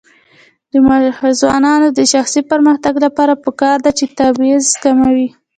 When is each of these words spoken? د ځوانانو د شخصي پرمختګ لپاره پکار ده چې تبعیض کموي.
د 0.71 0.73
ځوانانو 1.39 1.87
د 1.97 1.99
شخصي 2.13 2.41
پرمختګ 2.51 2.93
لپاره 3.05 3.41
پکار 3.45 3.77
ده 3.85 3.91
چې 3.97 4.05
تبعیض 4.17 4.65
کموي. 4.83 5.27